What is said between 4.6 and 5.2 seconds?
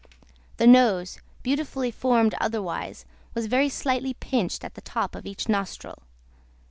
at the top